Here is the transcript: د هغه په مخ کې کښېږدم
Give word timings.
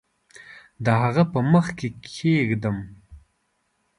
د 0.83 0.85
هغه 1.01 1.23
په 1.31 1.39
مخ 1.51 1.65
کې 1.77 1.87
کښېږدم 2.03 2.77